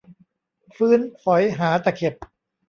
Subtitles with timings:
[0.75, 2.15] ฟื้นฝอยหาตะเข็บ